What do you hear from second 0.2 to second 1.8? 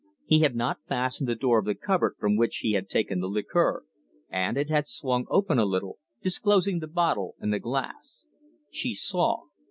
He had not fastened the door of the